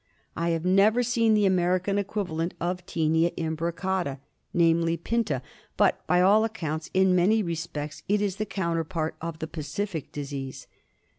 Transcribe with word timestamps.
I 0.35 0.49
have 0.49 0.65
never 0.65 1.03
seen 1.03 1.35
the 1.35 1.45
American 1.45 1.99
equivalent 1.99 2.55
of 2.59 2.83
Tinea 2.87 3.33
imbricata, 3.37 4.17
namely, 4.51 4.97
Pinta, 4.97 5.43
but 5.77 6.01
by 6.07 6.21
all 6.21 6.43
accounts 6.43 6.89
in 6.95 7.13
many 7.13 7.43
respects 7.43 8.01
it 8.09 8.19
is 8.19 8.37
the 8.37 8.45
counterpart 8.47 9.15
of 9.21 9.37
the 9.37 9.45
Pacific 9.45 10.11
disease. 10.11 10.65